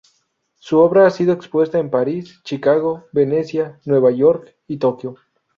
[0.55, 5.17] Su obra ha sido expuesta en París, Chicago, Venecia, Nueva York y Tokio.